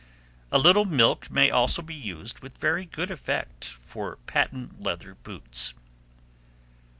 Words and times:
A 0.51 0.57
little 0.57 0.85
milk 0.85 1.29
may 1.29 1.51
also 1.51 1.83
be 1.83 1.93
used 1.93 2.39
with 2.39 2.57
very 2.57 2.85
good 2.85 3.11
effect 3.11 3.65
for 3.65 4.15
patent 4.25 4.81
leather 4.81 5.13
boots. 5.13 5.75